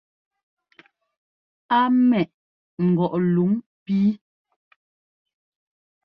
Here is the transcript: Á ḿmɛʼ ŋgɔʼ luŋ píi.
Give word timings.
Á 1.77 1.81
ḿmɛʼ 1.95 2.29
ŋgɔʼ 2.91 3.13
luŋ 3.33 3.51
píi. 3.83 4.09